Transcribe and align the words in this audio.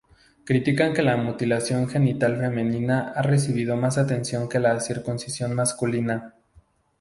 Critican 0.45 0.95
que 0.95 1.03
la 1.03 1.15
mutilación 1.15 1.87
genital 1.87 2.37
femenina 2.39 3.13
ha 3.15 3.21
recibido 3.21 3.77
más 3.77 3.99
atención 3.99 4.49
que 4.49 4.57
la 4.57 4.79
circuncisión 4.79 5.53
masculina. 5.53 6.33